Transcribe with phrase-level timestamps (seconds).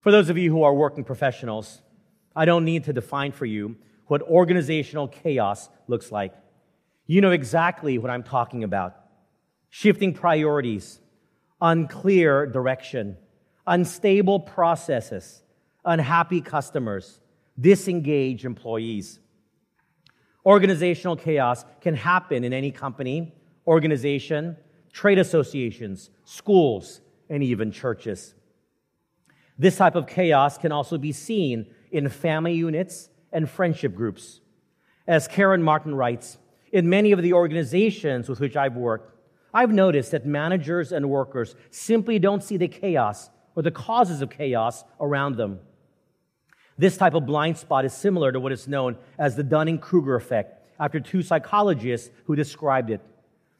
[0.00, 1.82] For those of you who are working professionals,
[2.34, 3.76] I don't need to define for you
[4.06, 6.32] what organizational chaos looks like.
[7.06, 8.96] You know exactly what I'm talking about.
[9.68, 11.00] Shifting priorities,
[11.60, 13.18] unclear direction,
[13.66, 15.42] unstable processes,
[15.84, 17.20] unhappy customers,
[17.60, 19.20] disengaged employees.
[20.46, 23.34] Organizational chaos can happen in any company,
[23.66, 24.56] organization,
[24.92, 28.34] trade associations, schools, and even churches.
[29.60, 34.40] This type of chaos can also be seen in family units and friendship groups.
[35.06, 36.38] As Karen Martin writes,
[36.72, 39.14] in many of the organizations with which I've worked,
[39.52, 44.30] I've noticed that managers and workers simply don't see the chaos or the causes of
[44.30, 45.60] chaos around them.
[46.78, 50.14] This type of blind spot is similar to what is known as the Dunning Kruger
[50.14, 53.02] effect, after two psychologists who described it.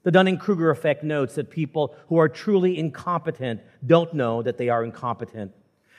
[0.05, 4.71] The Dunning Kruger effect notes that people who are truly incompetent don't know that they
[4.71, 5.53] are incompetent.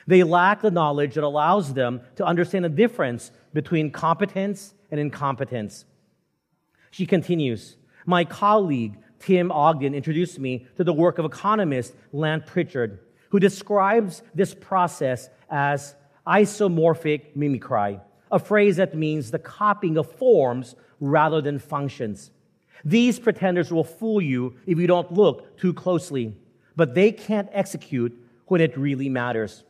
[0.06, 5.84] They lack the knowledge that allows them to understand the difference between competence and incompetence.
[6.90, 7.76] She continues
[8.06, 14.22] My colleague, Tim Ogden, introduced me to the work of economist Lant Pritchett, who describes
[14.34, 15.94] this process as
[16.26, 22.30] isomorphic mimicry, a phrase that means the copying of forms rather than functions.
[22.84, 26.34] These pretenders will fool you if you don't look too closely,
[26.74, 28.12] but they can't execute
[28.46, 29.64] when it really matters.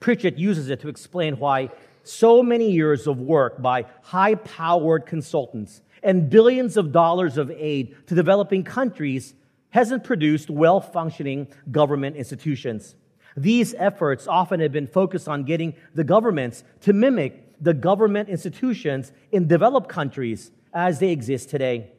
[0.00, 1.70] Pritchett uses it to explain why
[2.02, 7.96] so many years of work by high powered consultants and billions of dollars of aid
[8.06, 9.34] to developing countries
[9.70, 12.94] hasn't produced well functioning government institutions.
[13.36, 19.12] These efforts often have been focused on getting the governments to mimic the government institutions
[19.32, 21.90] in developed countries as they exist today.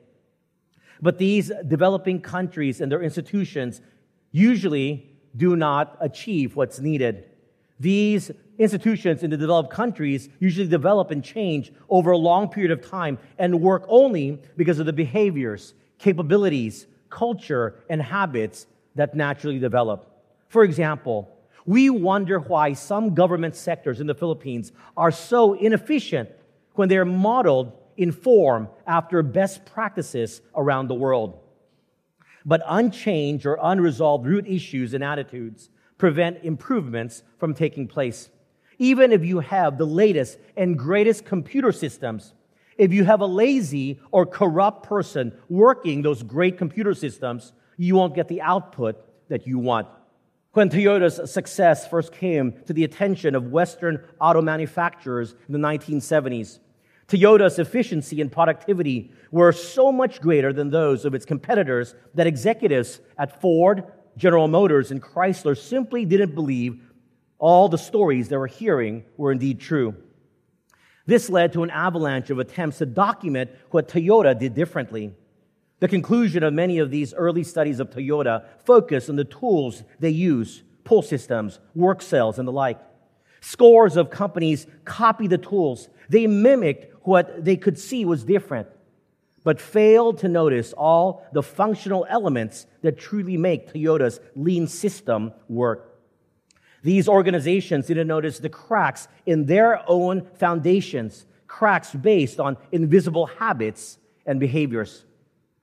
[1.01, 3.81] But these developing countries and their institutions
[4.31, 7.25] usually do not achieve what's needed.
[7.79, 12.87] These institutions in the developed countries usually develop and change over a long period of
[12.87, 20.05] time and work only because of the behaviors, capabilities, culture, and habits that naturally develop.
[20.49, 21.29] For example,
[21.65, 26.29] we wonder why some government sectors in the Philippines are so inefficient
[26.73, 31.39] when they're modeled in form after best practices around the world.
[32.45, 35.69] But unchanged or unresolved root issues and attitudes
[35.99, 38.29] prevent improvements from taking place.
[38.79, 42.33] Even if you have the latest and greatest computer systems,
[42.77, 48.15] if you have a lazy or corrupt person working those great computer systems, you won't
[48.15, 48.95] get the output
[49.27, 49.87] that you want.
[50.53, 56.59] When Toyota's success first came to the attention of Western auto manufacturers in the 1970s,
[57.07, 63.01] Toyota's efficiency and productivity were so much greater than those of its competitors that executives
[63.17, 63.83] at Ford,
[64.19, 66.81] General Motors, and Chrysler simply didn't believe
[67.37, 69.95] all the stories they were hearing were indeed true.
[71.05, 75.13] This led to an avalanche of attempts to document what Toyota did differently.
[75.79, 80.09] The conclusion of many of these early studies of Toyota focus on the tools they
[80.09, 82.77] use, pull systems, work cells, and the like.
[83.39, 85.87] Scores of companies copied the tools.
[86.09, 88.67] They mimicked what they could see was different
[89.43, 95.99] but failed to notice all the functional elements that truly make Toyota's lean system work.
[96.83, 103.97] These organizations didn't notice the cracks in their own foundations, cracks based on invisible habits
[104.25, 105.05] and behaviors.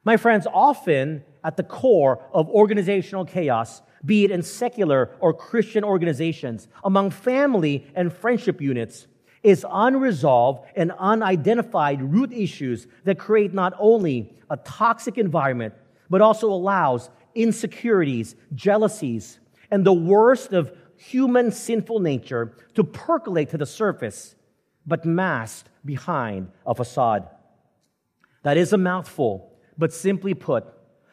[0.04, 5.84] My friends, often at the core of organizational chaos, be it in secular or Christian
[5.84, 9.06] organizations, among family and friendship units,
[9.46, 15.72] is unresolved and unidentified root issues that create not only a toxic environment,
[16.10, 19.38] but also allows insecurities, jealousies,
[19.70, 24.34] and the worst of human sinful nature to percolate to the surface,
[24.84, 27.28] but masked behind a facade.
[28.42, 30.64] That is a mouthful, but simply put,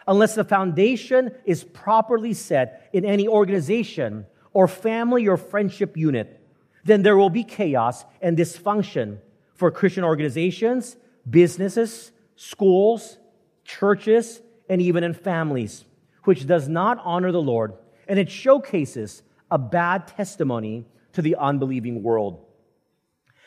[0.08, 6.43] unless the foundation is properly set in any organization or family or friendship unit,
[6.84, 9.20] then there will be chaos and dysfunction
[9.56, 10.98] for Christian organizations,
[11.30, 13.18] businesses, schools,
[13.64, 15.86] churches, and even in families,
[16.24, 17.74] which does not honor the Lord,
[18.08, 22.46] and it showcases a bad testimony to the unbelieving world.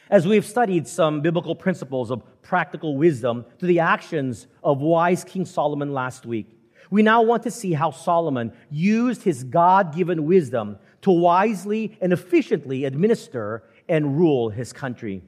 [0.08, 5.44] As we've studied some biblical principles of practical wisdom through the actions of wise King
[5.44, 6.56] Solomon last week,
[6.90, 12.12] we now want to see how Solomon used his God given wisdom to wisely and
[12.12, 15.22] efficiently administer and rule his country.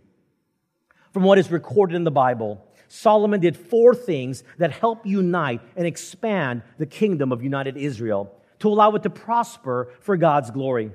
[1.13, 5.87] From what is recorded in the Bible, Solomon did four things that help unite and
[5.87, 10.91] expand the kingdom of united Israel to allow it to prosper for God's glory.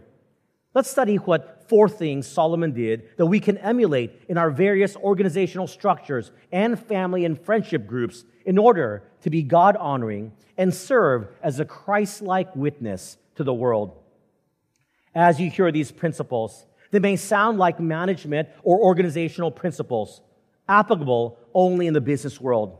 [0.74, 5.68] Let's study what four things Solomon did that we can emulate in our various organizational
[5.68, 11.62] structures and family and friendship groups in order to be God honoring and serve as
[11.62, 14.03] a Christ like witness to the world.
[15.15, 20.21] As you hear these principles, they may sound like management or organizational principles,
[20.68, 22.77] applicable only in the business world.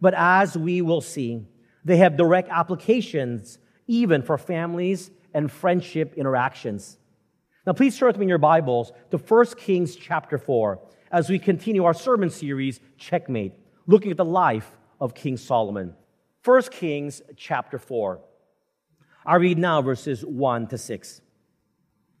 [0.00, 1.46] But as we will see,
[1.84, 6.98] they have direct applications even for families and friendship interactions.
[7.66, 10.80] Now, please turn with me in your Bibles to 1 Kings chapter 4
[11.10, 13.52] as we continue our sermon series, Checkmate,
[13.86, 15.94] looking at the life of King Solomon.
[16.44, 18.20] 1 Kings chapter 4.
[19.26, 21.20] I read now verses 1 to 6.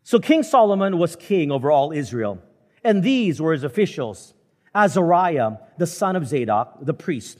[0.08, 2.38] So King Solomon was king over all Israel,
[2.82, 4.32] and these were his officials
[4.74, 7.38] Azariah, the son of Zadok, the priest,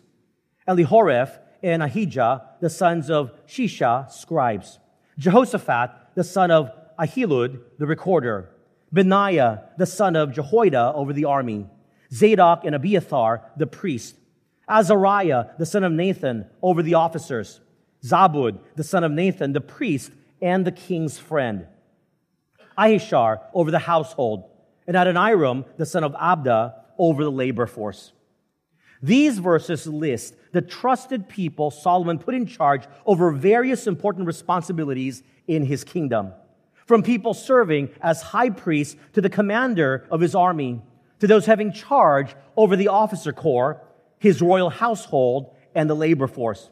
[0.69, 1.31] Elihoreph
[1.63, 4.79] and Ahijah, the sons of Shisha, scribes,
[5.17, 8.51] Jehoshaphat, the son of Ahilud, the recorder,
[8.93, 11.65] Benaiah, the son of Jehoiada, over the army,
[12.13, 14.15] Zadok and Abiathar, the priest,
[14.69, 17.61] Azariah, the son of Nathan, over the officers,
[18.05, 20.13] Zabud, the son of Nathan, the priest,
[20.43, 21.67] and the king's friend,
[22.79, 24.45] Ahishar, over the household,
[24.87, 28.13] and Adoniram, the son of Abda, over the labor force.
[29.03, 35.65] These verses list the trusted people Solomon put in charge over various important responsibilities in
[35.65, 36.33] his kingdom
[36.89, 40.81] from people serving as high priests to the commander of his army,
[41.21, 43.83] to those having charge over the officer corps,
[44.19, 46.71] his royal household, and the labor force.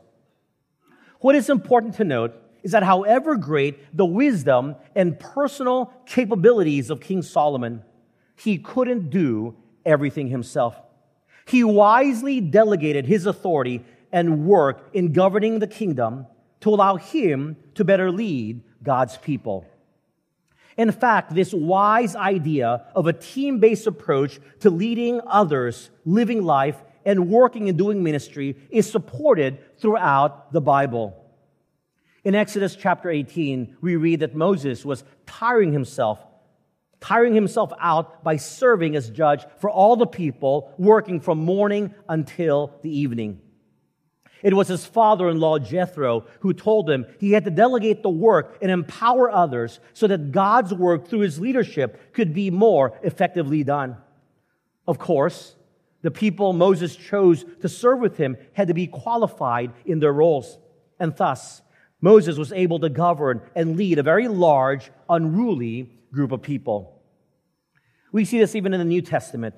[1.21, 2.35] What is important to note
[2.67, 7.81] is that however great the wisdom and personal capabilities of King Solomon,
[8.35, 9.55] he couldn't do
[9.85, 10.75] everything himself.
[11.47, 16.27] He wisely delegated his authority and work in governing the kingdom
[16.63, 19.65] to allow him to better lead God's people.
[20.77, 26.83] In fact, this wise idea of a team based approach to leading others, living life,
[27.05, 31.23] and working and doing ministry is supported throughout the Bible.
[32.27, 36.19] In Exodus chapter 18, we read that Moses was tiring himself,
[36.99, 42.81] tiring himself out by serving as judge for all the people, working from morning until
[42.83, 43.41] the evening.
[44.43, 48.11] It was his father in law, Jethro, who told him he had to delegate the
[48.11, 53.63] work and empower others so that God's work through his leadership could be more effectively
[53.63, 53.99] done.
[54.89, 55.55] Of course,
[56.03, 60.59] the people Moses chose to serve with him had to be qualified in their roles.
[60.99, 61.63] And thus,
[62.11, 66.79] Moses was able to govern and lead a very large, unruly group of people.
[68.13, 69.55] We see this even in the New Testament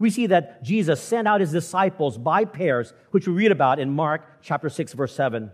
[0.00, 3.90] we see that Jesus sent out his disciples by pairs, which we read about in
[3.90, 5.50] Mark chapter 6, verse 7.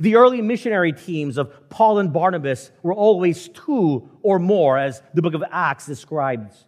[0.00, 5.22] The early missionary teams of Paul and Barnabas were always two or more, as the
[5.22, 6.66] book of Acts describes.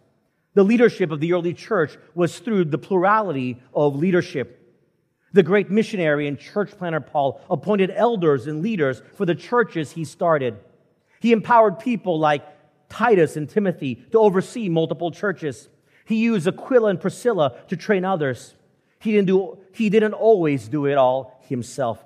[0.53, 4.58] The leadership of the early church was through the plurality of leadership.
[5.33, 10.05] The great missionary and church planter Paul appointed elders and leaders for the churches he
[10.05, 10.57] started.
[11.19, 12.43] He empowered people like
[12.89, 15.69] Titus and Timothy to oversee multiple churches.
[16.05, 18.55] He used Aquila and Priscilla to train others.
[18.99, 22.03] He didn't, do, he didn't always do it all himself.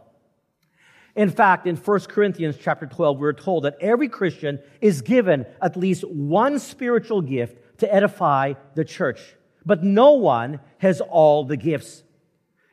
[1.16, 5.78] In fact, in 1 Corinthians chapter 12, we're told that every Christian is given at
[5.78, 9.20] least one spiritual gift to edify the church,
[9.66, 12.04] but no one has all the gifts.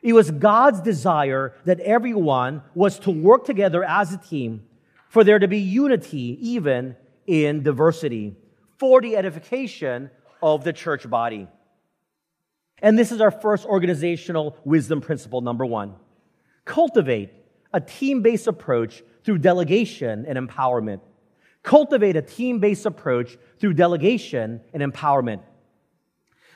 [0.01, 4.63] It was God's desire that everyone was to work together as a team,
[5.09, 6.95] for there to be unity even
[7.27, 8.35] in diversity,
[8.77, 10.09] for the edification
[10.41, 11.47] of the church body.
[12.81, 15.93] And this is our first organizational wisdom principle, number one.
[16.65, 17.31] Cultivate
[17.71, 21.01] a team based approach through delegation and empowerment.
[21.61, 25.41] Cultivate a team based approach through delegation and empowerment.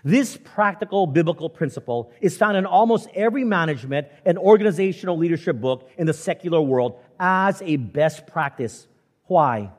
[0.05, 6.05] This practical biblical principle is found in almost every management and organizational leadership book in
[6.05, 8.87] the secular world as a best practice.
[9.23, 9.71] Why?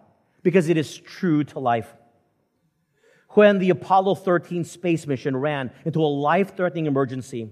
[0.42, 1.94] Because it is true to life
[3.36, 7.50] when the Apollo 13 space mission ran into a life threatening emergency.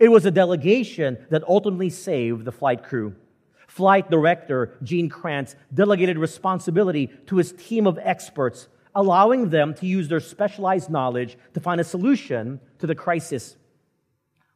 [0.00, 3.14] It was a delegation that ultimately saved the flight crew.
[3.68, 10.08] Flight director Gene Kranz delegated responsibility to his team of experts, allowing them to use
[10.08, 13.56] their specialized knowledge to find a solution to the crisis.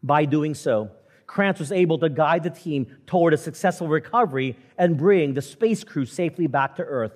[0.02, 0.90] By doing so,
[1.26, 5.84] Kranz was able to guide the team toward a successful recovery and bring the space
[5.84, 7.12] crew safely back to Earth.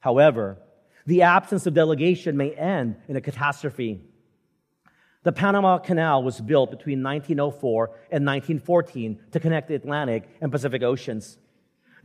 [0.00, 0.58] However,
[1.06, 4.02] the absence of delegation may end in a catastrophe.
[5.22, 10.82] The Panama Canal was built between 1904 and 1914 to connect the Atlantic and Pacific
[10.82, 11.38] Oceans.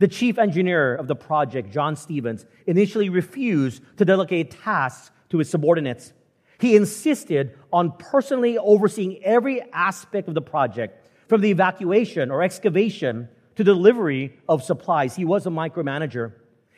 [0.00, 5.50] The chief engineer of the project, John Stevens, initially refused to delegate tasks to his
[5.50, 6.14] subordinates.
[6.58, 13.28] He insisted on personally overseeing every aspect of the project, from the evacuation or excavation
[13.56, 15.16] to delivery of supplies.
[15.16, 16.32] He was a micromanager.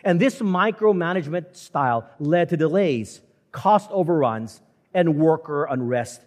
[0.05, 3.21] And this micromanagement style led to delays,
[3.53, 4.61] cost overruns,
[4.93, 6.23] and worker unrest.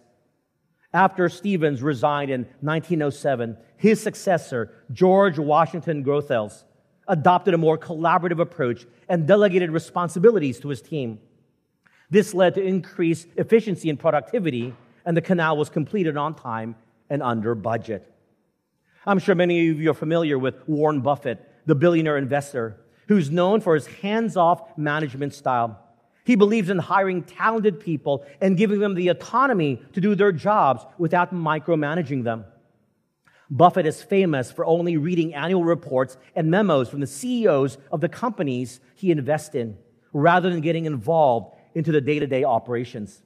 [0.94, 6.64] After Stevens resigned in 1907, his successor, George Washington Goethals,
[7.08, 11.18] adopted a more collaborative approach and delegated responsibilities to his team.
[12.10, 16.76] This led to increased efficiency and productivity, and the canal was completed on time
[17.10, 18.12] and under budget.
[19.06, 22.76] I'm sure many of you are familiar with Warren Buffett, the billionaire investor,
[23.08, 25.80] who's known for his hands off management style.
[26.24, 30.84] He believes in hiring talented people and giving them the autonomy to do their jobs
[30.98, 32.44] without micromanaging them.
[33.50, 38.08] Buffett is famous for only reading annual reports and memos from the CEOs of the
[38.08, 39.78] companies he invests in,
[40.12, 43.22] rather than getting involved into the day to day operations.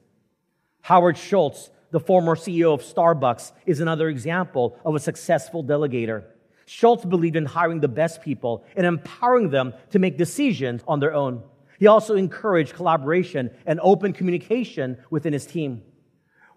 [0.82, 6.24] Howard Schultz, the former CEO of Starbucks, is another example of a successful delegator.
[6.66, 11.14] Schultz believed in hiring the best people and empowering them to make decisions on their
[11.14, 11.42] own.
[11.78, 15.82] He also encouraged collaboration and open communication within his team.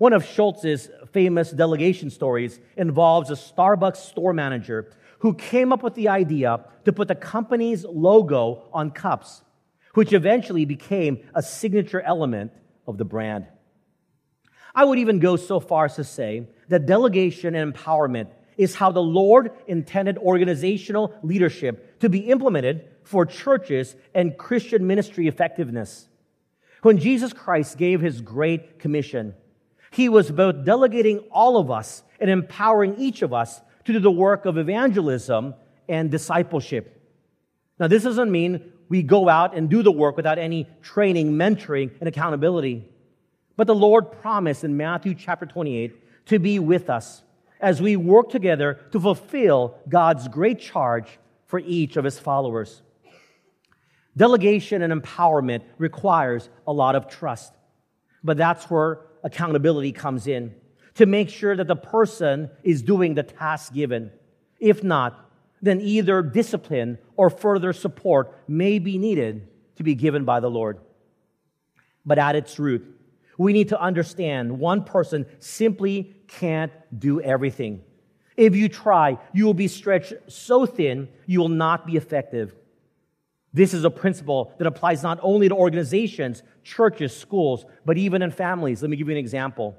[0.03, 5.95] One of Schultz's famous delegation stories involves a Starbucks store manager who came up with
[5.95, 9.43] the idea to put the company's logo on cups,
[9.93, 12.51] which eventually became a signature element
[12.85, 13.47] of the brand.
[14.75, 18.91] I would even go so far as to say that delegation and empowerment is how
[18.91, 26.09] the Lord intended organizational leadership to be implemented for churches and Christian ministry effectiveness.
[26.81, 29.35] When Jesus Christ gave his great commission,
[29.93, 34.11] he was both delegating all of us and empowering each of us to do the
[34.11, 35.53] work of evangelism
[35.87, 36.99] and discipleship.
[37.79, 41.91] Now, this doesn't mean we go out and do the work without any training, mentoring,
[41.99, 42.89] and accountability.
[43.55, 47.21] But the Lord promised in Matthew chapter 28 to be with us
[47.59, 52.81] as we work together to fulfill God's great charge for each of his followers.
[54.17, 57.53] Delegation and empowerment requires a lot of trust,
[58.23, 60.53] but that's where accountability comes in
[60.95, 64.11] to make sure that the person is doing the task given.
[64.59, 65.29] If not,
[65.61, 70.79] then either discipline or further support may be needed to be given by the Lord.
[72.05, 72.85] But at its root,
[73.37, 77.81] we need to understand one person simply can't do everything.
[78.35, 82.53] If you try, you will be stretched so thin, you will not be effective.
[83.53, 88.31] This is a principle that applies not only to organizations, churches, schools, but even in
[88.31, 88.81] families.
[88.81, 89.77] Let me give you an example.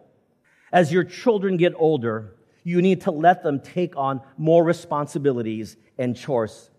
[0.72, 6.16] As your children get older, you need to let them take on more responsibilities and
[6.16, 6.70] chores.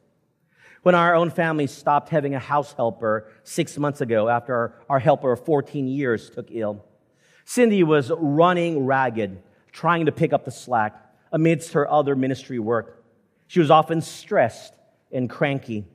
[0.83, 5.31] When our own family stopped having a house helper six months ago after our helper
[5.31, 6.85] of 14 years took ill,
[7.43, 10.95] Cindy was running ragged, trying to pick up the slack
[11.31, 13.03] amidst her other ministry work.
[13.47, 14.73] She was often stressed
[15.11, 15.85] and cranky.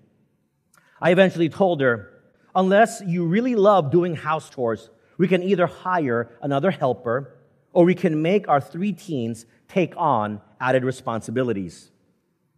[1.01, 2.11] I eventually told her,
[2.55, 7.35] unless you really love doing house chores, we can either hire another helper
[7.73, 11.91] or we can make our three teens take on added responsibilities.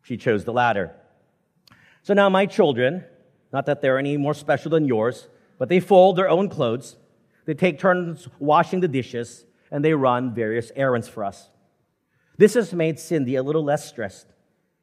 [0.02, 0.94] She chose the latter.
[2.02, 3.04] So now my children,
[3.52, 6.96] not that they're any more special than yours, but they fold their own clothes,
[7.44, 11.48] they take turns washing the dishes, and they run various errands for us.
[12.36, 14.26] This has made Cindy a little less stressed,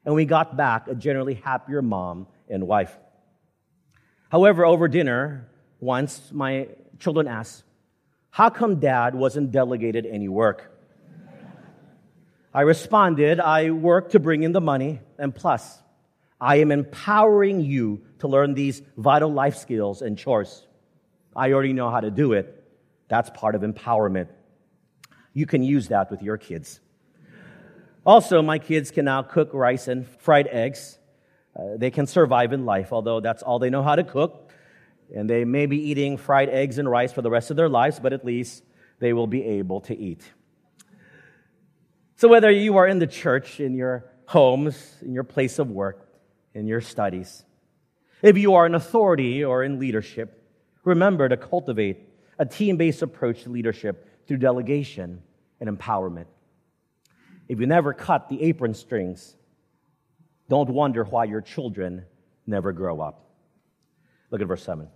[0.06, 2.98] and we got back a generally happier mom and wife.
[4.30, 5.48] However, over dinner,
[5.80, 6.70] once my
[7.00, 7.64] children asked,
[8.30, 10.72] How come dad wasn't delegated any work?
[12.54, 15.82] I responded, I work to bring in the money, and plus,
[16.42, 20.66] I am empowering you to learn these vital life skills and chores.
[21.36, 22.64] I already know how to do it.
[23.08, 24.28] That's part of empowerment.
[25.34, 26.80] You can use that with your kids.
[28.06, 30.99] Also, my kids can now cook rice and fried eggs
[31.60, 34.50] uh, they can survive in life, although that's all they know how to cook.
[35.14, 38.00] And they may be eating fried eggs and rice for the rest of their lives,
[38.00, 38.64] but at least
[39.00, 40.24] they will be able to eat.
[42.16, 46.08] So, whether you are in the church, in your homes, in your place of work,
[46.54, 47.44] in your studies,
[48.22, 50.44] if you are an authority or in leadership,
[50.84, 51.98] remember to cultivate
[52.38, 55.24] a team based approach to leadership through delegation
[55.60, 56.28] and empowerment.
[57.48, 59.36] If you never cut the apron strings,
[60.50, 62.04] don't wonder why your children
[62.46, 63.30] never grow up.
[64.32, 64.90] Look at verse 7.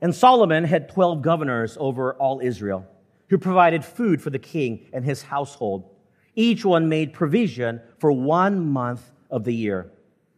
[0.00, 2.86] And Solomon had 12 governors over all Israel
[3.28, 5.88] who provided food for the king and his household.
[6.34, 9.92] Each one made provision for one month of the year.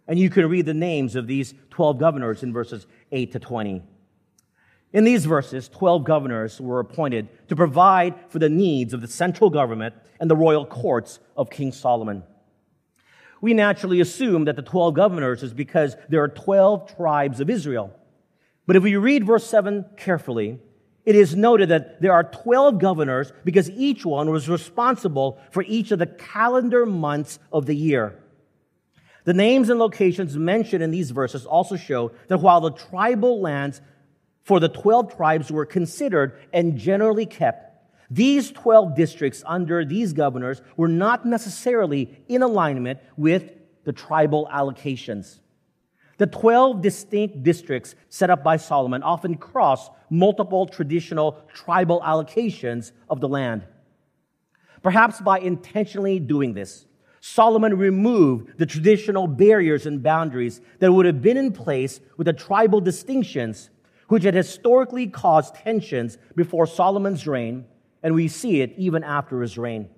[0.07, 3.83] And you can read the names of these 12 governors in verses 8 to 20.
[4.93, 9.49] In these verses, 12 governors were appointed to provide for the needs of the central
[9.49, 12.23] government and the royal courts of King Solomon.
[13.45, 17.95] We naturally assume that the 12 governors is because there are 12 tribes of Israel.
[18.67, 20.61] But if we read verse 7 carefully,
[21.05, 25.91] it is noted that there are 12 governors because each one was responsible for each
[25.91, 28.19] of the calendar months of the year.
[29.25, 33.83] The names and locations mentioned in these verses also show that while the tribal lands
[34.45, 37.74] for the 12 tribes were considered and generally kept,
[38.11, 43.53] these 12 districts under these governors were not necessarily in alignment with
[43.85, 45.41] the tribal allocations.
[46.19, 53.21] The 12 distinct districts set up by Solomon often cross multiple traditional tribal allocations of
[53.21, 53.67] the land.
[54.83, 56.87] Perhaps by intentionally doing this,
[57.21, 62.35] Solomon removed the traditional barriers and boundaries that would have been in place with the
[62.35, 63.71] tribal distinctions,
[64.09, 67.65] which had historically caused tensions before Solomon's reign,
[68.05, 69.89] and we see it even after his reign.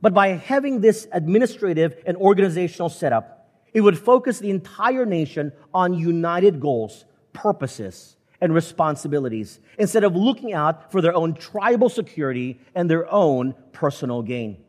[0.00, 5.94] But by having this administrative and organizational setup, it would focus the entire nation on
[5.94, 12.88] united goals, purposes, and responsibilities instead of looking out for their own tribal security and
[12.88, 14.62] their own personal gain.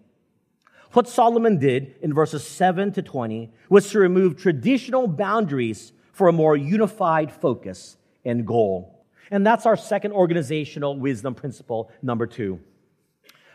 [0.94, 6.34] What Solomon did in verses 7 to 20 was to remove traditional boundaries for a
[6.34, 8.94] more unified focus and goal.
[9.32, 12.60] And that's our second organizational wisdom principle, number two.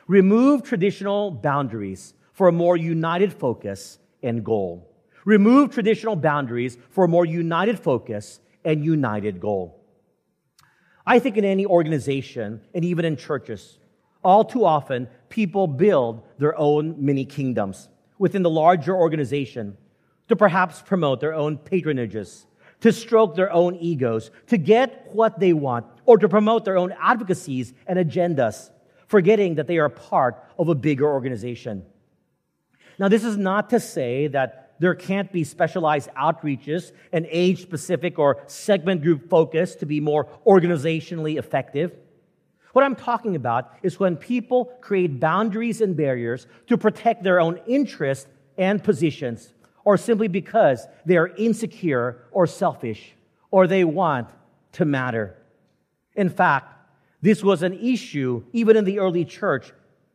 [0.07, 4.91] Remove traditional boundaries for a more united focus and goal.
[5.25, 9.81] Remove traditional boundaries for a more united focus and united goal.
[11.07, 13.79] I think in any organization and even in churches,
[14.23, 19.77] all too often people build their own mini kingdoms within the larger organization
[20.29, 22.45] to perhaps promote their own patronages,
[22.81, 26.95] to stroke their own egos, to get what they want, or to promote their own
[27.01, 28.71] advocacies and agendas,
[29.07, 31.85] forgetting that they are part of a bigger organization.
[32.99, 38.19] Now, this is not to say that there can't be specialized outreaches and age specific
[38.19, 41.93] or segment group focus to be more organizationally effective.
[42.73, 47.61] What I'm talking about is when people create boundaries and barriers to protect their own
[47.67, 49.53] interests and positions,
[49.85, 53.15] or simply because they are insecure or selfish,
[53.51, 54.29] or they want
[54.73, 55.37] to matter.
[56.15, 56.77] In fact,
[57.23, 59.73] this was an issue even in the early church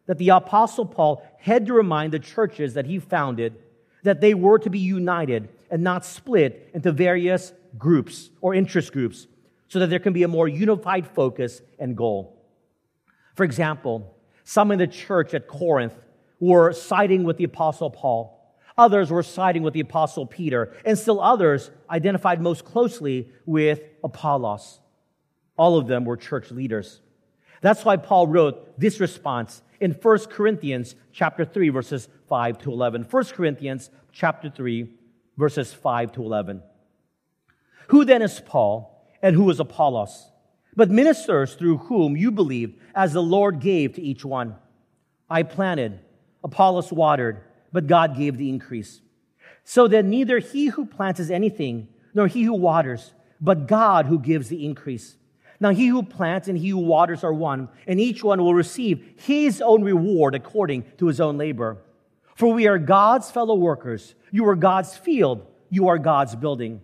[0.08, 3.56] that the Apostle Paul had to remind the churches that he founded
[4.04, 9.28] that they were to be united and not split into various groups or interest groups
[9.68, 12.40] so that there can be a more unified focus and goal.
[13.36, 15.96] For example, some in the church at Corinth
[16.40, 18.35] were siding with the Apostle Paul.
[18.78, 24.80] Others were siding with the Apostle Peter, and still others identified most closely with Apollos.
[25.58, 27.00] All of them were church leaders.
[27.62, 33.04] That's why Paul wrote this response in 1 Corinthians chapter 3 verses 5 to 11.
[33.10, 34.90] 1 Corinthians chapter 3
[35.38, 36.62] verses 5 to 11.
[37.88, 40.32] Who then is Paul and who is Apollos?
[40.76, 44.56] But ministers through whom you believed as the Lord gave to each one.
[45.30, 46.00] I planted,
[46.44, 47.42] Apollos watered,
[47.76, 49.02] but God gave the increase.
[49.66, 53.12] So that neither he who plants is anything, nor he who waters,
[53.42, 55.18] but God who gives the increase.
[55.60, 59.06] Now, he who plants and he who waters are one, and each one will receive
[59.18, 61.76] his own reward according to his own labor.
[62.38, 64.16] For we are God's fellow workers.
[64.32, 65.46] You are God's field.
[65.70, 66.80] You are God's building.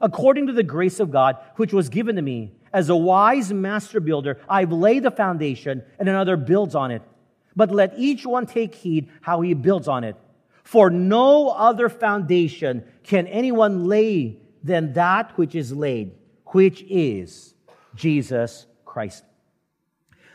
[0.00, 3.98] According to the grace of God, which was given to me, as a wise master
[3.98, 7.02] builder, I've laid the foundation, and another builds on it.
[7.56, 10.14] But let each one take heed how he builds on it.
[10.66, 16.10] For no other foundation can anyone lay than that which is laid,
[16.46, 17.54] which is
[17.94, 19.22] Jesus Christ.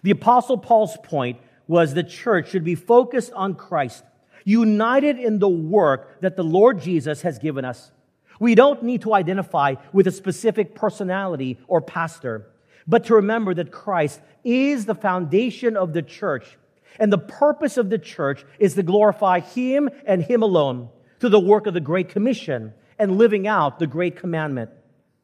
[0.03, 4.05] The Apostle Paul's point was the church should be focused on Christ,
[4.45, 7.91] united in the work that the Lord Jesus has given us.
[8.39, 12.47] We don't need to identify with a specific personality or pastor,
[12.87, 16.57] but to remember that Christ is the foundation of the church.
[16.99, 21.39] And the purpose of the church is to glorify Him and Him alone through the
[21.39, 24.69] work of the Great Commission and living out the Great Commandment.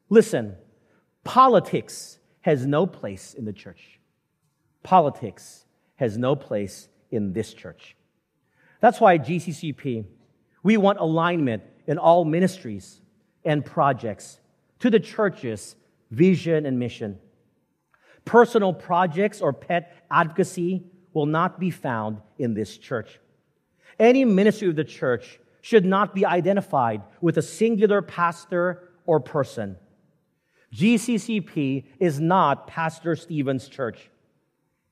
[0.09, 0.55] Listen,
[1.23, 3.99] politics has no place in the church.
[4.83, 7.95] Politics has no place in this church.
[8.79, 10.05] That's why GCCP,
[10.63, 13.01] we want alignment in all ministries
[13.43, 14.39] and projects
[14.79, 15.75] to the church's
[16.11, 17.19] vision and mission.
[18.25, 20.85] Personal projects or pet advocacy
[21.17, 23.19] will not be found in this church.
[23.97, 29.77] Any ministry of the church should not be identified with a singular pastor or person.
[30.75, 34.11] GCCP is not Pastor Stephen's church.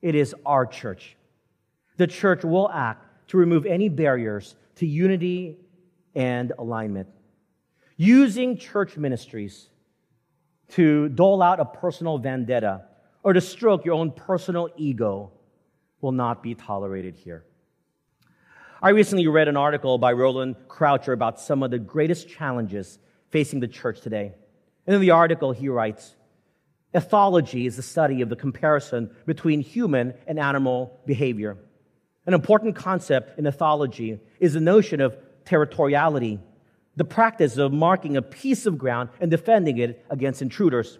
[0.02, 1.16] It is our church.
[1.96, 5.58] The church will act to remove any barriers to unity
[6.16, 7.08] and alignment.
[7.96, 9.68] Using church ministries
[10.70, 12.86] to dole out a personal vendetta
[13.22, 15.30] or to stroke your own personal ego
[16.00, 17.44] will not be tolerated here.
[18.82, 22.98] I recently read an article by Rowland Croucher about some of the greatest challenges
[23.30, 24.34] facing the church today.
[24.86, 26.14] And in the article, he writes
[26.94, 31.56] Ethology is the study of the comparison between human and animal behavior.
[32.26, 36.40] An important concept in ethology is the notion of territoriality,
[36.96, 40.98] the practice of marking a piece of ground and defending it against intruders.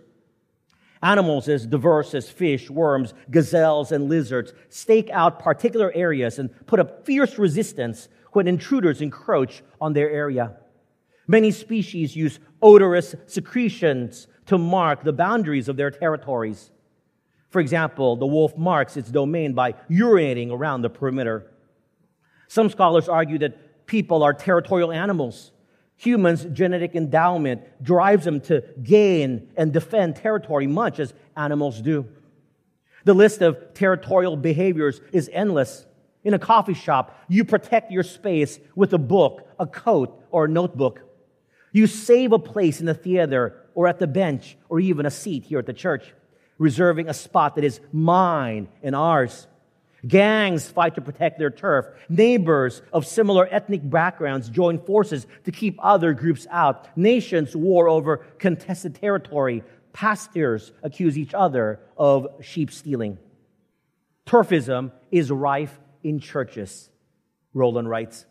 [1.02, 6.80] Animals as diverse as fish, worms, gazelles, and lizards stake out particular areas and put
[6.80, 10.56] up fierce resistance when intruders encroach on their area.
[11.26, 16.70] Many species use odorous secretions to mark the boundaries of their territories.
[17.50, 21.50] For example, the wolf marks its domain by urinating around the perimeter.
[22.48, 25.52] Some scholars argue that people are territorial animals.
[25.96, 32.06] Humans' genetic endowment drives them to gain and defend territory much as animals do.
[33.04, 35.86] The list of territorial behaviors is endless.
[36.24, 40.48] In a coffee shop, you protect your space with a book, a coat, or a
[40.48, 41.00] notebook.
[41.72, 45.44] You save a place in the theater or at the bench or even a seat
[45.44, 46.12] here at the church
[46.58, 49.46] reserving a spot that is mine and ours.
[50.06, 51.86] Gangs fight to protect their turf.
[52.08, 56.96] Neighbors of similar ethnic backgrounds join forces to keep other groups out.
[56.96, 59.64] Nations war over contested territory.
[59.92, 63.18] Pastors accuse each other of sheep stealing.
[64.26, 66.90] Turfism is rife in churches,
[67.54, 68.26] Rowland writes.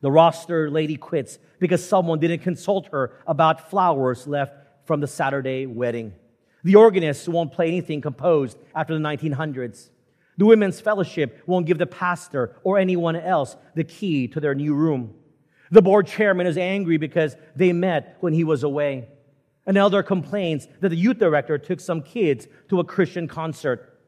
[0.00, 4.52] The roster lady quits because someone didn't consult her about flowers left
[4.84, 6.14] from the Saturday wedding.
[6.62, 9.90] The organist won't play anything composed after the 1900s.
[10.38, 14.74] The women's fellowship won't give the pastor or anyone else the key to their new
[14.74, 15.14] room.
[15.70, 19.08] The board chairman is angry because they met when he was away.
[19.66, 24.00] An elder complains that the youth director took some kids to a Christian concert.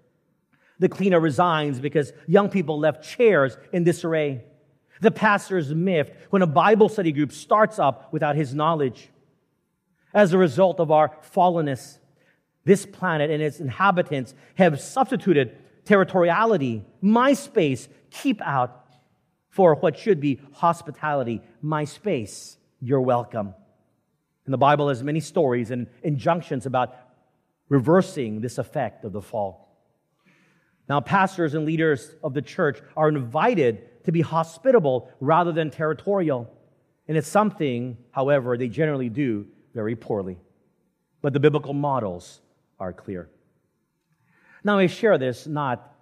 [0.79, 4.45] The cleaner resigns because young people left chairs in disarray.
[5.03, 9.11] The pastor is miffed when a Bible study group starts up without his knowledge.
[10.15, 11.99] As a result of our fallenness,
[12.65, 15.57] this planet and its inhabitants have substituted
[15.91, 18.77] territoriality, my space, keep out,
[19.49, 23.53] for what should be hospitality, my space, you're welcome.
[24.45, 26.95] And the Bible has many stories and injunctions about
[27.69, 29.67] reversing this effect of the fall.
[30.89, 36.49] Now, pastors and leaders of the church are invited to be hospitable rather than territorial.
[37.09, 40.39] And it's something, however, they generally do very poorly.
[41.21, 42.41] But the biblical models
[42.79, 43.29] are clear.
[44.63, 45.95] Now, I share this not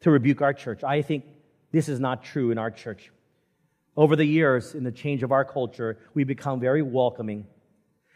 [0.00, 0.84] to rebuke our church.
[0.84, 1.24] I think
[1.72, 3.10] this is not true in our church.
[3.96, 7.46] Over the years, in the change of our culture, we become very welcoming.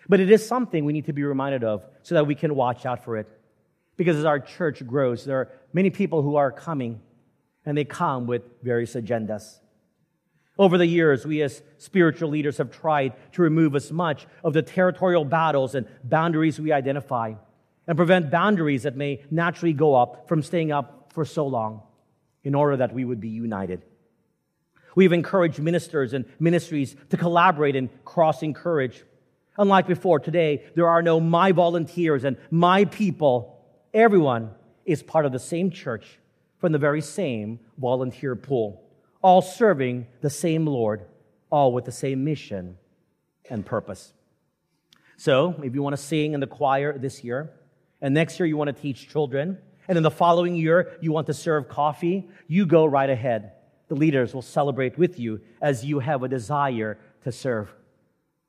[0.08, 2.84] But it is something we need to be reminded of so that we can watch
[2.84, 3.28] out for it.
[3.96, 7.00] Because as our church grows, there are many people who are coming,
[7.64, 9.58] and they come with various agendas.
[10.58, 14.62] Over the years, we as spiritual leaders have tried to remove as much of the
[14.62, 17.34] territorial battles and boundaries we identify
[17.88, 21.82] and prevent boundaries that may naturally go up from staying up for so long
[22.44, 23.82] in order that we would be united.
[24.94, 29.04] We've encouraged ministers and ministries to collaborate and cross encourage.
[29.56, 33.64] Unlike before, today, there are no my volunteers and my people.
[33.94, 34.50] Everyone
[34.84, 36.18] is part of the same church
[36.58, 38.82] from the very same volunteer pool,
[39.22, 41.06] all serving the same Lord,
[41.50, 42.76] all with the same mission
[43.48, 44.12] and purpose.
[45.16, 47.50] So, if you want to sing in the choir this year,
[48.00, 49.58] and next year you want to teach children,
[49.88, 53.52] and in the following year you want to serve coffee, you go right ahead.
[53.88, 57.72] The leaders will celebrate with you as you have a desire to serve.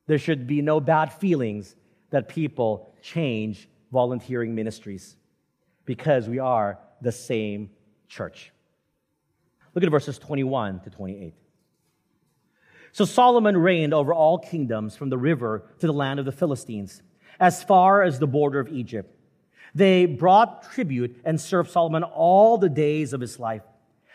[0.06, 1.74] There should be no bad feelings
[2.10, 5.16] that people change volunteering ministries
[5.84, 7.70] because we are the same
[8.08, 8.52] church.
[9.74, 11.34] Look at verses 21 to 28.
[12.92, 17.02] So Solomon reigned over all kingdoms from the river to the land of the Philistines,
[17.38, 19.16] as far as the border of Egypt.
[19.74, 23.62] They brought tribute and served Solomon all the days of his life.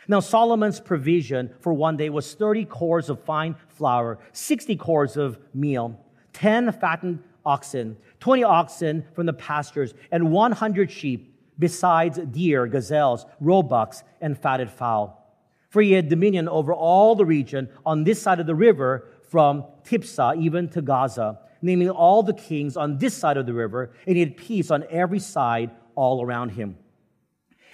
[0.07, 5.39] Now, Solomon's provision for one day was 30 cors of fine flour, 60 cors of
[5.53, 5.99] meal,
[6.33, 14.03] 10 fattened oxen, 20 oxen from the pastures, and 100 sheep, besides deer, gazelles, roebucks,
[14.21, 15.21] and fatted fowl.
[15.69, 19.65] for he had dominion over all the region on this side of the river from
[19.83, 24.15] Tiphsah even to Gaza, naming all the kings on this side of the river, and
[24.15, 26.77] he had peace on every side all around him.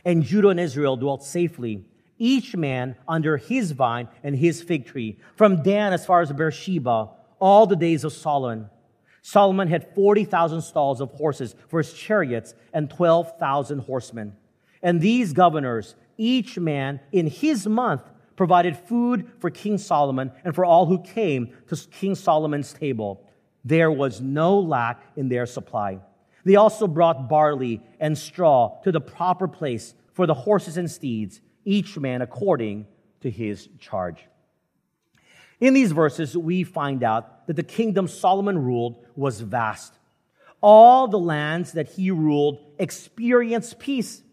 [0.06, 1.86] And Judah and Israel dwelt safely,
[2.18, 7.10] each man under his vine and his fig tree, from Dan as far as Beersheba,
[7.40, 8.70] all the days of Solomon.
[9.22, 14.36] Solomon had 40,000 stalls of horses for his chariots and 12,000 horsemen.
[14.82, 18.04] And these governors, each man in his month,
[18.36, 23.28] provided food for King Solomon and for all who came to King Solomon's table.
[23.64, 26.00] There was no lack in their supply.
[26.44, 31.42] They also brought barley and straw to the proper place for the horses and steeds,
[31.66, 32.88] each man according
[33.22, 34.26] to his charge.
[35.60, 39.94] In these verses, we find out that the kingdom Solomon ruled was vast.
[40.60, 44.24] All the lands that he ruled experienced peace.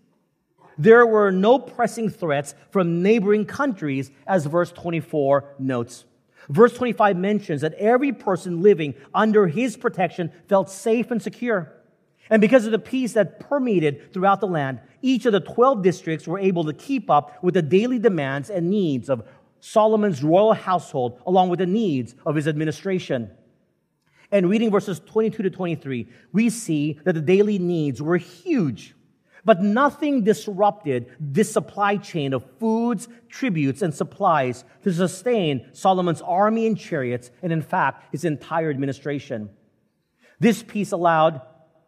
[0.79, 6.05] There were no pressing threats from neighboring countries, as verse 24 notes.
[6.48, 11.72] Verse 25 mentions that every person living under his protection felt safe and secure.
[12.30, 16.26] And because of the peace that permeated throughout the land, each of the 12 districts
[16.26, 19.26] were able to keep up with the daily demands and needs of
[19.61, 23.30] Solomon's royal household, along with the needs of his administration.
[24.30, 28.94] And reading verses 22 to 23, we see that the daily needs were huge,
[29.44, 36.66] but nothing disrupted this supply chain of foods, tributes, and supplies to sustain Solomon's army
[36.66, 39.51] and chariots, and in fact, his entire administration.
[40.40, 41.40] This peace allowed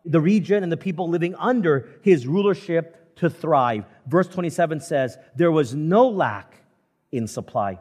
[0.05, 3.85] the region and the people living under his rulership to thrive.
[4.07, 6.63] Verse 27 says, There was no lack
[7.13, 7.79] in supply.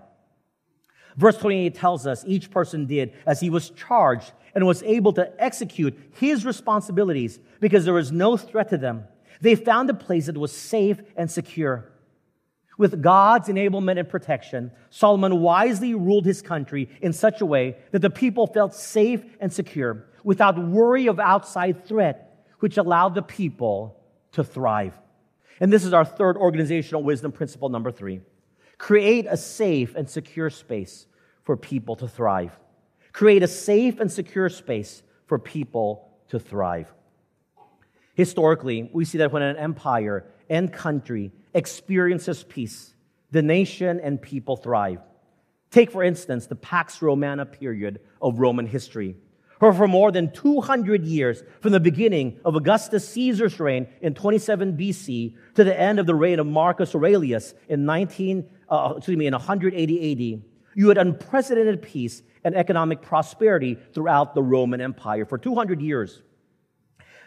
[1.15, 5.31] Verse 28 tells us each person did as he was charged and was able to
[5.41, 9.03] execute his responsibilities because there was no threat to them.
[9.41, 11.91] They found a place that was safe and secure.
[12.77, 18.01] With God's enablement and protection, Solomon wisely ruled his country in such a way that
[18.01, 24.01] the people felt safe and secure without worry of outside threat, which allowed the people
[24.31, 24.97] to thrive.
[25.59, 28.21] And this is our third organizational wisdom principle number three.
[28.77, 31.05] Create a safe and secure space
[31.43, 32.57] for people to thrive.
[33.11, 36.87] Create a safe and secure space for people to thrive.
[38.19, 42.93] Historically, we see that when an empire and country experiences peace,
[43.31, 44.99] the nation and people thrive.
[45.71, 49.15] Take, for instance, the Pax Romana period of Roman history,
[49.61, 55.35] for more than 200 years, from the beginning of Augustus Caesar's reign in 27 BC
[55.55, 59.33] to the end of the reign of Marcus Aurelius in 19, uh, excuse me, in
[59.33, 60.43] 180 AD,
[60.75, 66.21] you had unprecedented peace and economic prosperity throughout the Roman Empire for 200 years.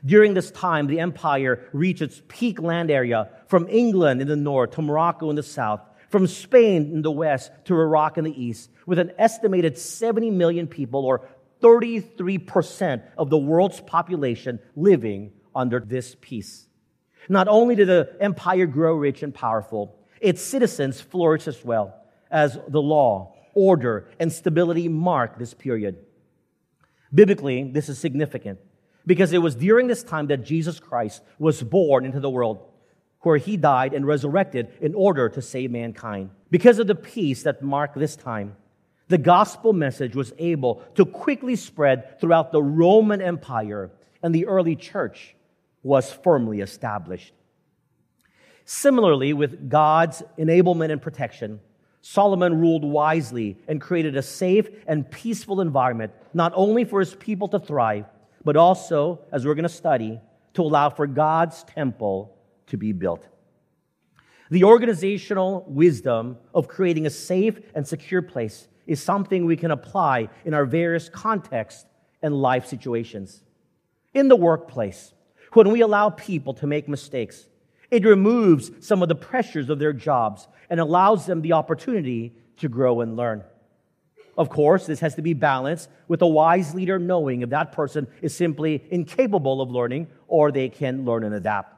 [0.04, 4.72] During this time, the empire reached its peak land area from England in the north
[4.72, 8.70] to Morocco in the south, from Spain in the west to Iraq in the east,
[8.84, 11.28] with an estimated 70 million people, or
[11.62, 16.66] 33% of the world's population, living under this peace.
[17.28, 21.94] Not only did the empire grow rich and powerful, its citizens flourished as well
[22.28, 25.98] as the law, order, and stability mark this period.
[27.14, 28.58] Biblically, this is significant
[29.06, 32.68] because it was during this time that Jesus Christ was born into the world,
[33.20, 36.30] where he died and resurrected in order to save mankind.
[36.50, 38.56] Because of the peace that marked this time,
[39.08, 43.90] the gospel message was able to quickly spread throughout the Roman Empire,
[44.22, 45.34] and the early church
[45.82, 47.32] was firmly established.
[48.64, 51.60] Similarly, with God's enablement and protection,
[52.00, 57.48] Solomon ruled wisely and created a safe and peaceful environment, not only for his people
[57.48, 58.06] to thrive,
[58.44, 60.20] but also, as we're going to study,
[60.55, 63.26] to allow for God's temple to be built.
[64.50, 70.28] The organizational wisdom of creating a safe and secure place is something we can apply
[70.44, 71.87] in our various contexts
[72.20, 73.42] and life situations.
[74.12, 75.14] In the workplace,
[75.52, 77.46] when we allow people to make mistakes,
[77.90, 82.68] it removes some of the pressures of their jobs and allows them the opportunity to
[82.68, 83.44] grow and learn.
[84.37, 88.07] Of course, this has to be balanced with a wise leader knowing if that person
[88.23, 91.77] is simply incapable of learning or they can learn and adapt.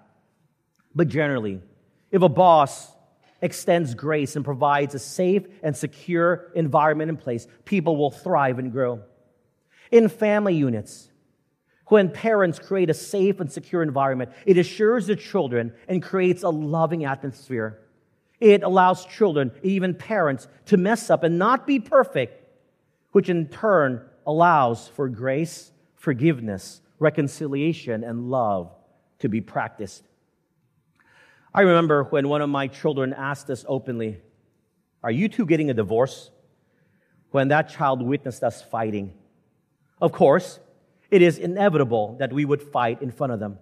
[0.95, 1.61] But generally,
[2.12, 2.93] if a boss
[3.43, 8.71] extends grace and provides a safe and secure environment in place, people will thrive and
[8.71, 9.03] grow.
[9.90, 11.09] In family units,
[11.88, 16.49] when parents create a safe and secure environment, it assures the children and creates a
[16.49, 17.81] loving atmosphere.
[18.40, 22.43] It allows children, even parents, to mess up and not be perfect,
[23.14, 28.74] which in turn allows for grace, forgiveness, reconciliation, and love
[29.20, 30.03] to be practiced.
[31.55, 34.20] I remember when one of my children asked us openly,
[35.05, 36.33] Are you two getting a divorce?
[37.31, 39.12] When that child witnessed us fighting.
[40.00, 40.59] Of course,
[41.09, 43.59] it is inevitable that we would fight in front of them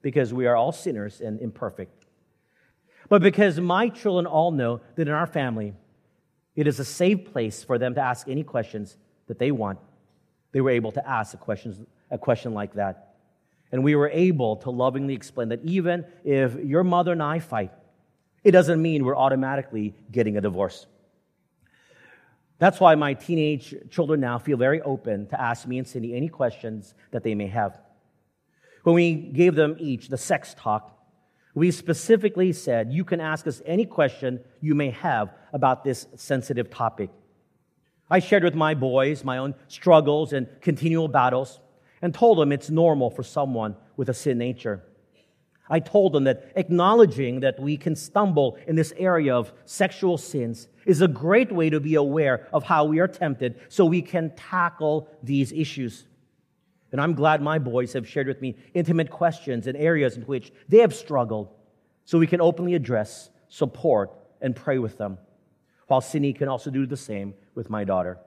[0.00, 2.06] because we are all sinners and imperfect.
[3.10, 5.74] But because my children all know that in our family,
[6.56, 9.78] it is a safe place for them to ask any questions that they want,
[10.52, 13.14] they were able to ask a question, a question like that.
[13.72, 17.72] And we were able to lovingly explain that even if your mother and I fight,
[18.44, 20.86] it doesn't mean we're automatically getting a divorce.
[22.58, 26.28] That's why my teenage children now feel very open to ask me and Cindy any
[26.28, 27.80] questions that they may have.
[28.84, 30.93] When we gave them each the sex talk,
[31.54, 36.70] we specifically said, You can ask us any question you may have about this sensitive
[36.70, 37.10] topic.
[38.10, 41.60] I shared with my boys my own struggles and continual battles
[42.02, 44.82] and told them it's normal for someone with a sin nature.
[45.70, 50.68] I told them that acknowledging that we can stumble in this area of sexual sins
[50.84, 54.34] is a great way to be aware of how we are tempted so we can
[54.36, 56.04] tackle these issues.
[56.94, 60.52] And I'm glad my boys have shared with me intimate questions and areas in which
[60.68, 61.48] they have struggled
[62.04, 65.18] so we can openly address, support, and pray with them,
[65.88, 68.18] while Cindy can also do the same with my daughter.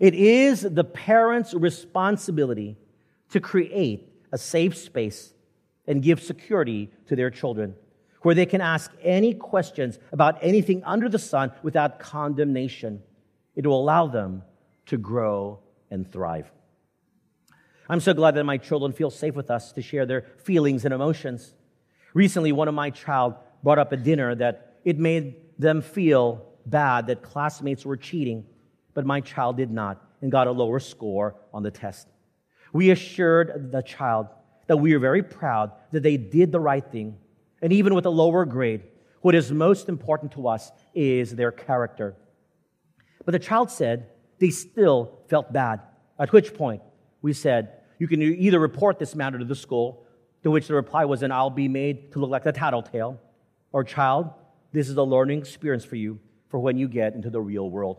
[0.00, 2.78] It is the parent's responsibility
[3.30, 5.32] to create a safe space
[5.86, 7.76] and give security to their children,
[8.22, 13.04] where they can ask any questions about anything under the sun without condemnation.
[13.54, 14.42] It will allow them
[14.86, 15.60] to grow
[15.92, 16.50] and thrive.
[17.88, 20.94] I'm so glad that my children feel safe with us to share their feelings and
[20.94, 21.52] emotions.
[22.14, 27.08] Recently, one of my child brought up at dinner that it made them feel bad
[27.08, 28.44] that classmates were cheating,
[28.94, 32.08] but my child did not and got a lower score on the test.
[32.72, 34.28] We assured the child
[34.68, 37.16] that we are very proud that they did the right thing.
[37.60, 38.82] And even with a lower grade,
[39.20, 42.16] what is most important to us is their character.
[43.24, 45.80] But the child said they still felt bad,
[46.18, 46.82] at which point
[47.22, 50.04] we said, You can either report this matter to the school,
[50.42, 53.20] to which the reply was, And I'll be made to look like a tattletale,
[53.72, 54.30] or, Child,
[54.72, 57.98] this is a learning experience for you for when you get into the real world.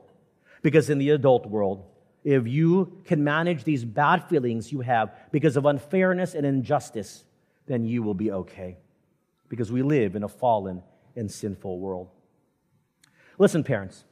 [0.62, 1.86] Because in the adult world,
[2.24, 7.26] if you can manage these bad feelings you have because of unfairness and injustice,
[7.66, 8.78] then you will be okay.
[9.50, 10.82] Because we live in a fallen
[11.16, 12.10] and sinful world.
[13.38, 14.06] Listen, parents,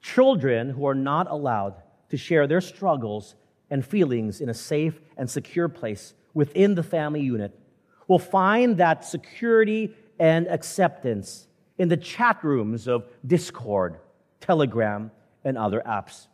[0.00, 3.34] children who are not allowed to share their struggles
[3.74, 7.58] and feelings in a safe and secure place within the family unit
[8.06, 13.98] will find that security and acceptance in the chat rooms of Discord,
[14.40, 15.10] Telegram,
[15.42, 16.28] and other apps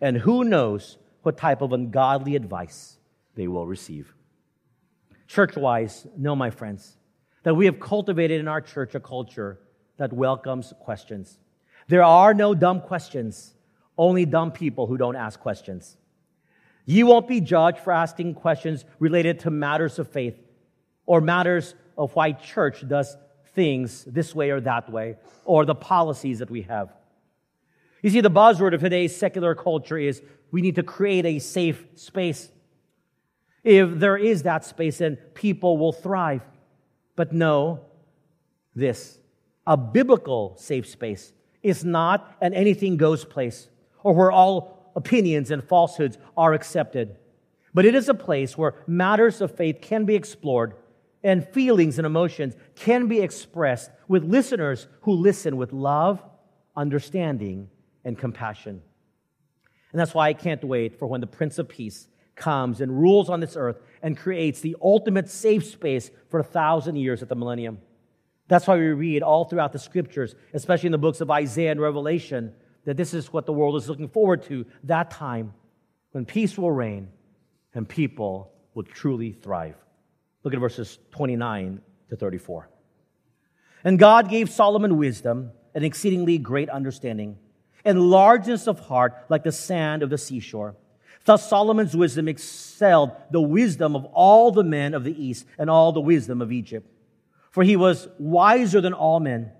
[0.00, 2.98] and who knows what type of ungodly advice
[3.36, 4.12] they will receive.
[5.28, 6.96] Church wise, know, my friends,
[7.44, 9.60] that we have cultivated in our church a culture
[9.98, 11.38] that welcomes questions.
[11.86, 13.54] There are no dumb questions,
[13.96, 15.96] only dumb people who don't ask questions.
[16.84, 20.38] You won't be judged for asking questions related to matters of faith
[21.06, 23.16] or matters of why church does
[23.54, 26.92] things this way or that way or the policies that we have.
[28.02, 31.86] You see, the buzzword of today's secular culture is we need to create a safe
[31.94, 32.50] space.
[33.62, 36.42] If there is that space, then people will thrive.
[37.14, 37.80] But know
[38.74, 39.18] this
[39.66, 43.68] a biblical safe space is not an anything goes place
[44.02, 47.16] or where all opinions and falsehoods are accepted.
[47.74, 50.74] But it is a place where matters of faith can be explored
[51.24, 56.22] and feelings and emotions can be expressed with listeners who listen with love,
[56.76, 57.68] understanding,
[58.04, 58.82] and compassion.
[59.92, 63.28] And that's why I can't wait for when the Prince of Peace comes and rules
[63.28, 67.36] on this earth and creates the ultimate safe space for a thousand years at the
[67.36, 67.78] millennium.
[68.48, 71.80] That's why we read all throughout the scriptures, especially in the books of Isaiah and
[71.80, 75.54] Revelation, that this is what the world is looking forward to that time
[76.12, 77.08] when peace will reign
[77.74, 79.76] and people will truly thrive.
[80.42, 82.68] Look at verses 29 to 34.
[83.84, 87.38] And God gave Solomon wisdom and exceedingly great understanding
[87.84, 90.76] and largeness of heart like the sand of the seashore.
[91.24, 95.92] Thus Solomon's wisdom excelled the wisdom of all the men of the east and all
[95.92, 96.88] the wisdom of Egypt.
[97.50, 99.52] For he was wiser than all men,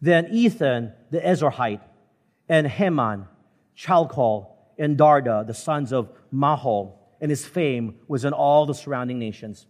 [0.00, 1.80] than Ethan the Ezrahite,
[2.50, 3.26] and Heman,
[3.76, 9.20] Chalcol, and Darda, the sons of Mahol, and his fame was in all the surrounding
[9.20, 9.66] nations.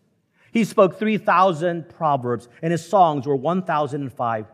[0.51, 4.47] He spoke 3,000 proverbs, and his songs were 1,005.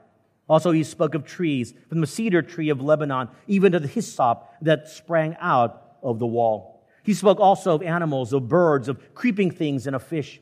[0.49, 4.51] Also, he spoke of trees, from the cedar tree of Lebanon, even to the hyssop
[4.61, 6.85] that sprang out of the wall.
[7.05, 10.41] He spoke also of animals, of birds, of creeping things, and of fish.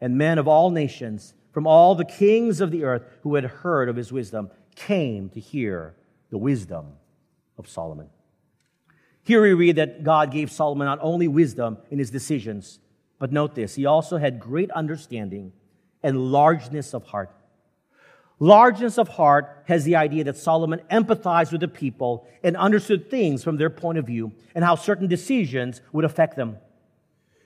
[0.00, 3.88] And men of all nations, from all the kings of the earth who had heard
[3.88, 5.94] of his wisdom, came to hear
[6.30, 6.94] the wisdom
[7.58, 8.08] of Solomon.
[9.22, 12.78] Here we read that God gave Solomon not only wisdom in his decisions,
[13.18, 15.52] but note this, he also had great understanding
[16.02, 17.30] and largeness of heart.
[18.38, 23.42] Largeness of heart has the idea that Solomon empathized with the people and understood things
[23.42, 26.58] from their point of view and how certain decisions would affect them.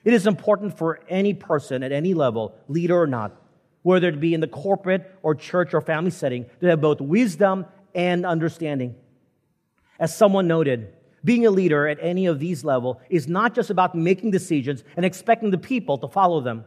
[0.03, 3.39] It is important for any person at any level, leader or not,
[3.83, 7.65] whether it be in the corporate or church or family setting, to have both wisdom
[7.93, 8.95] and understanding.
[9.99, 10.93] As someone noted,
[11.23, 15.05] being a leader at any of these levels is not just about making decisions and
[15.05, 16.63] expecting the people to follow them,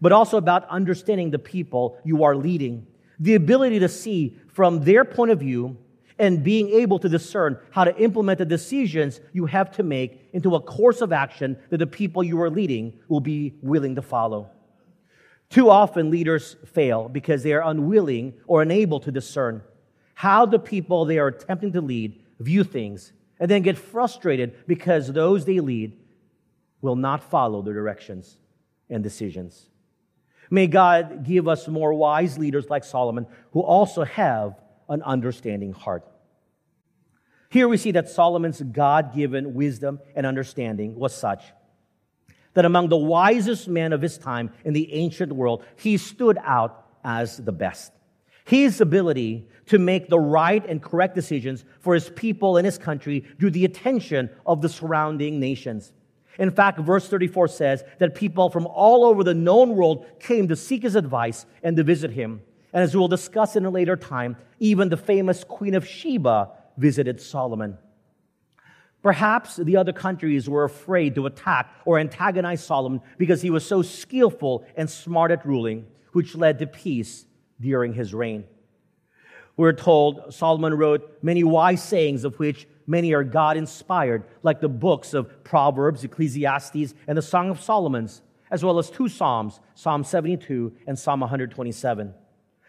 [0.00, 2.86] but also about understanding the people you are leading.
[3.20, 5.76] The ability to see from their point of view
[6.18, 10.56] and being able to discern how to implement the decisions you have to make into
[10.56, 14.50] a course of action that the people you are leading will be willing to follow.
[15.50, 19.62] Too often, leaders fail because they are unwilling or unable to discern
[20.14, 25.12] how the people they are attempting to lead view things and then get frustrated because
[25.12, 25.98] those they lead
[26.80, 28.36] will not follow their directions
[28.90, 29.68] and decisions.
[30.50, 36.04] May God give us more wise leaders like Solomon who also have an understanding heart.
[37.48, 41.42] Here we see that Solomon's God given wisdom and understanding was such
[42.54, 46.86] that among the wisest men of his time in the ancient world, he stood out
[47.02, 47.92] as the best.
[48.44, 53.24] His ability to make the right and correct decisions for his people and his country
[53.38, 55.92] drew the attention of the surrounding nations.
[56.38, 60.56] In fact, verse 34 says that people from all over the known world came to
[60.56, 62.40] seek his advice and to visit him.
[62.72, 67.20] And as we'll discuss in a later time, even the famous Queen of Sheba visited
[67.20, 67.76] Solomon.
[69.02, 73.82] Perhaps the other countries were afraid to attack or antagonize Solomon because he was so
[73.82, 77.26] skillful and smart at ruling, which led to peace
[77.62, 78.44] during his reign.
[79.56, 84.68] We're told Solomon wrote many wise sayings, of which many are God inspired, like the
[84.68, 90.04] books of Proverbs, Ecclesiastes, and the Song of Solomon's, as well as two Psalms, Psalm
[90.04, 92.14] 72 and Psalm 127.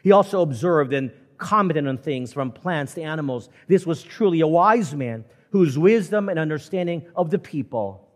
[0.04, 3.50] He also observed and commented on things from plants to animals.
[3.68, 8.10] This was truly a wise man whose wisdom and understanding of the people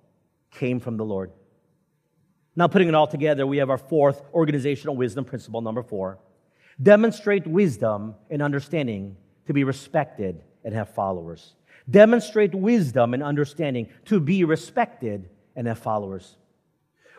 [0.52, 1.32] came from the Lord.
[2.56, 6.20] Now, putting it all together, we have our fourth organizational wisdom principle, number four
[6.82, 9.18] Demonstrate wisdom and understanding
[9.48, 11.56] to be respected and have followers.
[11.90, 16.36] Demonstrate wisdom and understanding to be respected and have followers.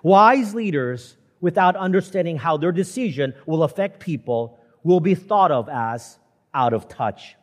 [0.03, 6.19] Wise leaders, without understanding how their decision will affect people, will be thought of as
[6.55, 7.35] out of touch.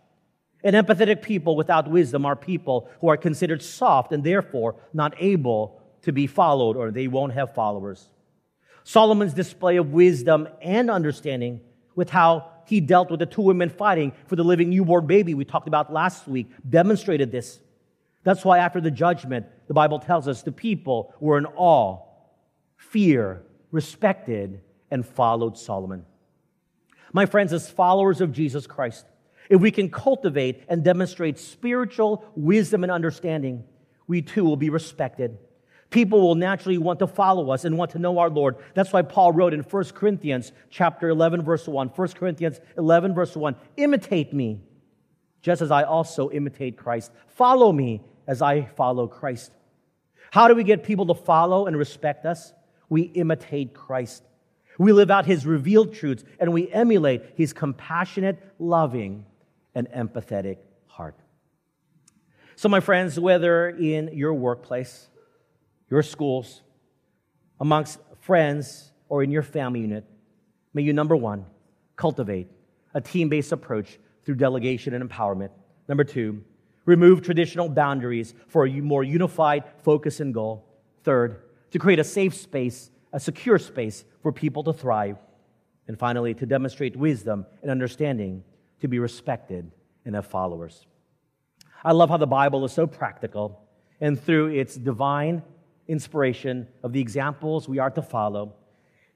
[0.64, 5.82] And empathetic people without wisdom are people who are considered soft and therefore not able
[6.04, 8.10] to be followed or they won't have followers.
[8.84, 11.60] Solomon's display of wisdom and understanding
[11.96, 15.46] with how he dealt with the two women fighting for the living newborn baby we
[15.46, 17.60] talked about last week, demonstrated this.
[18.24, 22.00] That's why after the judgment, the Bible tells us the people were in awe,
[22.76, 26.06] fear, respected, and followed Solomon.
[27.14, 29.06] My friends, as followers of Jesus Christ,
[29.50, 33.64] if we can cultivate and demonstrate spiritual wisdom and understanding,
[34.08, 35.38] we too will be respected
[35.96, 38.58] people will naturally want to follow us and want to know our Lord.
[38.74, 43.34] That's why Paul wrote in 1 Corinthians chapter 11 verse 1, 1 Corinthians 11 verse
[43.34, 44.60] 1, imitate me
[45.42, 47.14] just as I also imitate Christ.
[47.28, 49.54] Follow me as I follow Christ.
[50.32, 52.52] How do we get people to follow and respect us?
[52.90, 54.22] We imitate Christ.
[54.78, 59.26] We live out his revealed truths and we emulate his compassionate, loving,
[59.74, 61.16] and empathetic heart.
[62.58, 65.10] So, my friends, whether in your workplace,
[65.90, 66.62] your schools,
[67.60, 70.06] amongst friends, or in your family unit,
[70.74, 71.46] may you, number one,
[71.96, 72.48] cultivate
[72.94, 75.52] a team based approach through delegation and empowerment.
[75.88, 76.44] Number two,
[76.86, 80.66] remove traditional boundaries for a more unified focus and goal.
[81.04, 85.18] Third, to create a safe space, a secure space for people to thrive.
[85.88, 88.44] And finally, to demonstrate wisdom and understanding
[88.80, 89.72] to be respected
[90.04, 90.88] and have followers.
[91.84, 93.62] I love how the Bible is so practical,
[94.02, 95.44] and through its divine
[95.88, 98.56] inspiration of the examples we are to follow,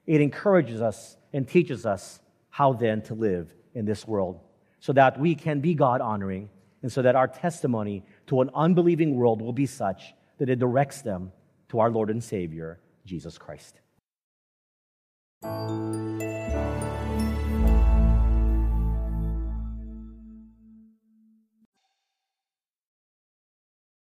[0.06, 4.40] it encourages us and teaches us how then to live in this world
[4.80, 6.48] so that we can be God honoring
[6.82, 11.02] and so that our testimony to an unbelieving world will be such that it directs
[11.02, 11.32] them
[11.68, 13.80] to our Lord and Savior, Jesus Christ.